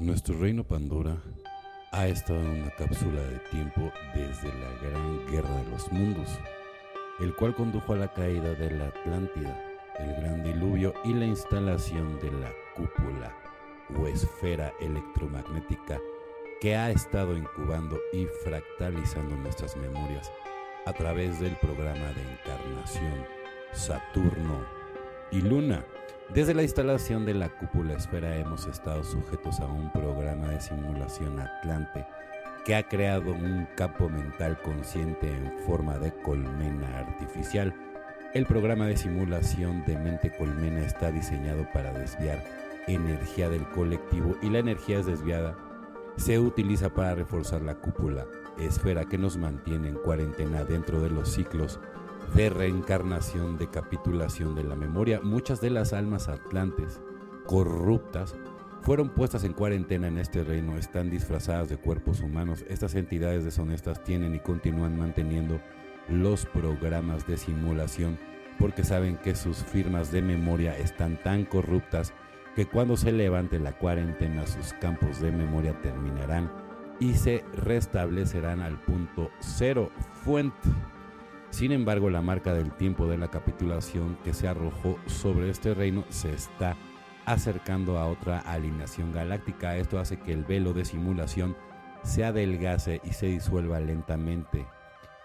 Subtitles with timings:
[0.00, 1.18] Nuestro reino Pandora
[1.92, 6.38] ha estado en una cápsula de tiempo desde la Gran Guerra de los Mundos,
[7.20, 9.62] el cual condujo a la caída de la Atlántida,
[9.98, 13.36] el gran diluvio y la instalación de la cúpula
[13.94, 16.00] o esfera electromagnética
[16.62, 20.32] que ha estado incubando y fractalizando nuestras memorias
[20.86, 23.26] a través del programa de encarnación
[23.72, 24.64] Saturno
[25.30, 25.84] y Luna.
[26.34, 31.40] Desde la instalación de la cúpula esfera hemos estado sujetos a un programa de simulación
[31.40, 32.06] Atlante
[32.64, 37.74] que ha creado un campo mental consciente en forma de colmena artificial.
[38.32, 42.44] El programa de simulación de mente colmena está diseñado para desviar
[42.86, 45.56] energía del colectivo y la energía es desviada
[46.16, 48.26] se utiliza para reforzar la cúpula
[48.58, 51.80] esfera que nos mantiene en cuarentena dentro de los ciclos
[52.34, 55.20] de reencarnación, de capitulación de la memoria.
[55.22, 57.00] Muchas de las almas atlantes
[57.46, 58.36] corruptas
[58.82, 62.64] fueron puestas en cuarentena en este reino, están disfrazadas de cuerpos humanos.
[62.68, 65.60] Estas entidades deshonestas tienen y continúan manteniendo
[66.08, 68.18] los programas de simulación
[68.58, 72.12] porque saben que sus firmas de memoria están tan corruptas
[72.54, 76.50] que cuando se levante la cuarentena sus campos de memoria terminarán
[77.00, 79.90] y se restablecerán al punto cero
[80.24, 80.68] fuente.
[81.50, 86.04] Sin embargo, la marca del tiempo de la capitulación que se arrojó sobre este reino
[86.08, 86.76] se está
[87.26, 89.76] acercando a otra alineación galáctica.
[89.76, 91.56] Esto hace que el velo de simulación
[92.02, 94.66] se adelgace y se disuelva lentamente.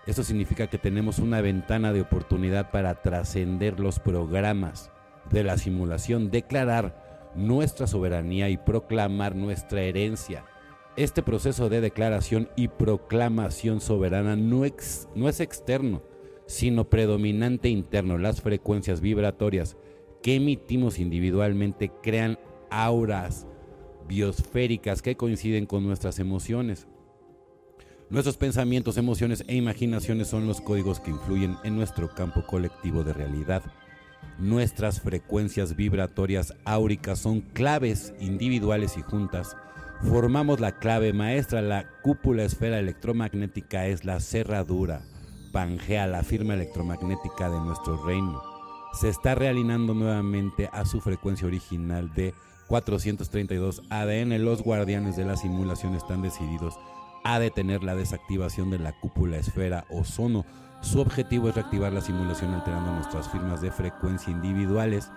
[0.05, 4.91] Esto significa que tenemos una ventana de oportunidad para trascender los programas
[5.31, 10.45] de la simulación, declarar nuestra soberanía y proclamar nuestra herencia.
[10.95, 14.61] Este proceso de declaración y proclamación soberana no,
[15.15, 16.03] no es externo,
[16.47, 18.17] sino predominante interno.
[18.17, 19.77] Las frecuencias vibratorias
[20.21, 23.47] que emitimos individualmente crean auras
[24.07, 26.87] biosféricas que coinciden con nuestras emociones.
[28.09, 33.13] Nuestros pensamientos, emociones e imaginaciones son los códigos que influyen en nuestro campo colectivo de
[33.13, 33.63] realidad.
[34.37, 39.57] Nuestras frecuencias vibratorias áuricas son claves individuales y juntas.
[40.03, 45.01] Formamos la clave maestra, la cúpula esfera electromagnética es la cerradura
[45.55, 48.43] Pangea, la firma electromagnética de nuestro reino,
[48.91, 52.33] se está realinando nuevamente a su frecuencia original de
[52.67, 54.43] 432 ADN.
[54.43, 56.77] Los guardianes de la simulación están decididos
[57.23, 60.45] a detener la desactivación de la cúpula esfera ozono.
[60.81, 65.09] Su objetivo es reactivar la simulación alterando nuestras firmas de frecuencia individuales,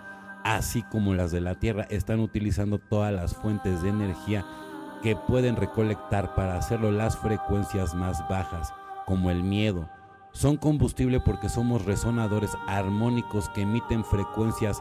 [0.45, 1.89] así como las de la Tierra.
[1.91, 4.47] Están utilizando todas las fuentes de energía
[5.03, 8.73] que pueden recolectar para hacerlo las frecuencias más bajas,
[9.05, 9.89] como el miedo,
[10.39, 14.81] son combustible porque somos resonadores armónicos que emiten frecuencias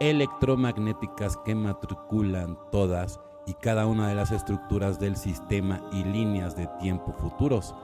[0.00, 6.68] electromagnéticas que matriculan todas y cada una de las estructuras del sistema y líneas de
[6.78, 7.74] tiempo futuros.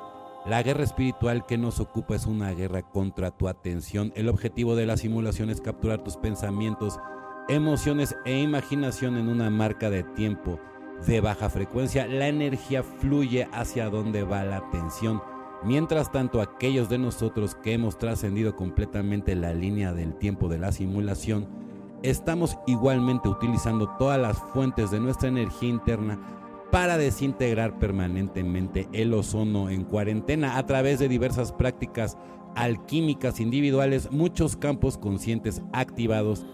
[0.44, 4.12] La guerra espiritual que nos ocupa es una guerra contra tu atención.
[4.16, 6.98] El objetivo de la simulación es capturar tus pensamientos,
[7.48, 10.60] emociones e imaginación en una marca de tiempo
[11.06, 12.06] de baja frecuencia.
[12.06, 15.22] La energía fluye hacia donde va la atención
[15.64, 20.72] Mientras tanto, aquellos de nosotros que hemos trascendido completamente la línea del tiempo de la
[20.72, 21.48] simulación,
[22.02, 26.20] estamos igualmente utilizando todas las fuentes de nuestra energía interna
[26.70, 32.18] para desintegrar permanentemente el ozono en cuarentena a través de diversas prácticas
[32.56, 36.44] alquímicas individuales, muchos campos conscientes activados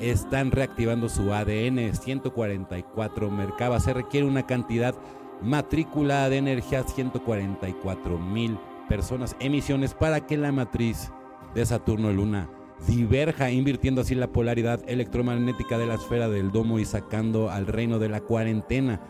[0.00, 3.80] están reactivando su ADN 144 Merkaba.
[3.80, 4.94] Se requiere una cantidad
[5.42, 11.10] matrícula de energía 144 mil personas, emisiones para que la matriz
[11.54, 12.50] de Saturno-Luna
[12.86, 17.98] diverja, invirtiendo así la polaridad electromagnética de la esfera del domo y sacando al reino
[17.98, 19.00] de la cuarentena.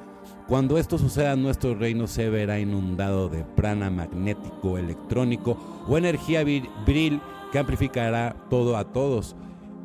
[0.46, 7.20] Cuando esto suceda, nuestro reino se verá inundado de prana magnético, electrónico o energía viril
[7.52, 9.36] que amplificará todo a todos.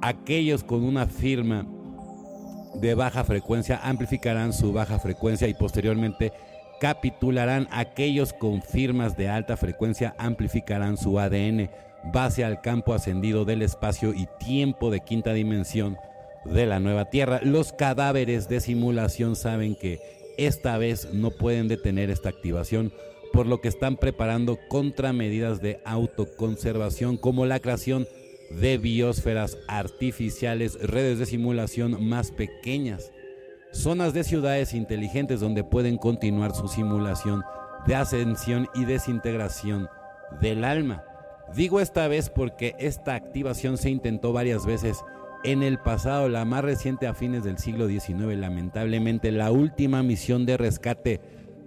[0.01, 1.65] Aquellos con una firma
[2.75, 6.33] de baja frecuencia amplificarán su baja frecuencia y posteriormente
[6.79, 11.69] capitularán aquellos con firmas de alta frecuencia amplificarán su ADN
[12.11, 15.97] base al campo ascendido del espacio y tiempo de quinta dimensión
[16.45, 17.39] de la nueva Tierra.
[17.43, 19.99] Los cadáveres de simulación saben que
[20.37, 22.91] esta vez no pueden detener esta activación,
[23.31, 28.07] por lo que están preparando contramedidas de autoconservación como la creación
[28.59, 33.11] de biosferas artificiales, redes de simulación más pequeñas,
[33.71, 37.43] zonas de ciudades inteligentes donde pueden continuar su simulación
[37.87, 39.89] de ascensión y desintegración
[40.41, 41.03] del alma.
[41.55, 44.97] Digo esta vez porque esta activación se intentó varias veces
[45.43, 48.37] en el pasado, la más reciente a fines del siglo XIX.
[48.37, 51.19] Lamentablemente, la última misión de rescate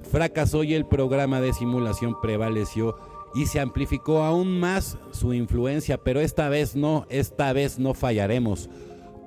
[0.02, 2.96] fracasó y el programa de simulación prevaleció
[3.36, 8.70] y se amplificó aún más su influencia, pero esta vez no, esta vez no fallaremos.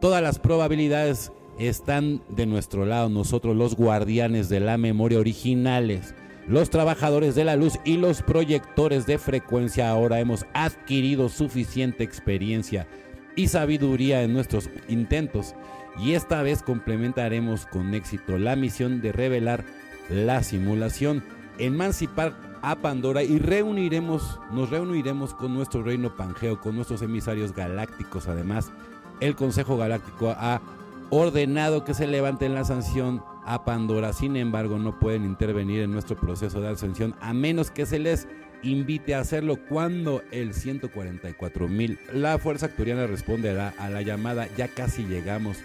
[0.02, 6.16] Todas las probabilidades están de nuestro lado, nosotros los guardianes de la memoria originales,
[6.48, 9.92] los trabajadores de la luz y los proyectores de frecuencia.
[9.92, 12.88] Ahora hemos adquirido suficiente experiencia
[13.36, 15.54] y sabiduría en nuestros intentos
[16.00, 19.66] y esta vez complementaremos con éxito la misión de revelar
[20.10, 21.24] la simulación,
[21.60, 28.28] emancipar a Pandora y reuniremos, nos reuniremos con nuestro reino Pangeo, con nuestros emisarios galácticos.
[28.28, 28.72] Además,
[29.20, 30.62] el Consejo Galáctico ha
[31.10, 34.14] ordenado que se levanten la sanción a Pandora.
[34.14, 38.28] Sin embargo, no pueden intervenir en nuestro proceso de ascensión a menos que se les
[38.62, 42.00] invite a hacerlo cuando el 144 mil.
[42.14, 44.48] La Fuerza Acturiana responderá a la llamada.
[44.58, 45.58] Ya casi llegamos.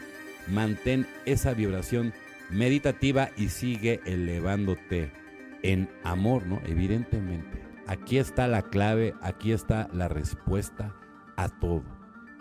[0.48, 2.12] Mantén esa vibración
[2.50, 5.23] meditativa y sigue elevándote
[5.64, 6.60] en amor, ¿no?
[6.66, 7.64] Evidentemente.
[7.88, 10.94] Aquí está la clave, aquí está la respuesta
[11.36, 11.82] a todo.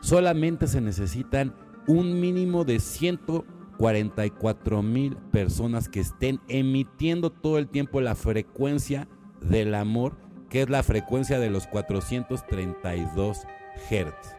[0.02, 1.56] Solamente se necesitan
[1.88, 9.08] un mínimo de 144 mil personas que estén emitiendo todo el tiempo la frecuencia
[9.42, 10.16] del amor,
[10.50, 13.48] que es la frecuencia de los 432
[13.90, 14.36] Hz.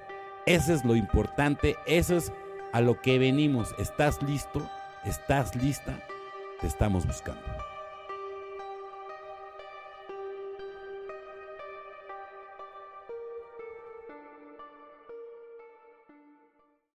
[0.46, 2.30] Eso es lo importante, eso es
[2.72, 3.74] a lo que venimos.
[3.78, 4.68] ¿Estás listo?
[5.04, 5.98] ¿Estás lista?
[6.60, 7.73] Te estamos buscando.